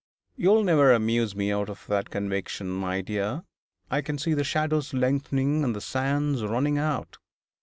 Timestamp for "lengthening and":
4.95-5.75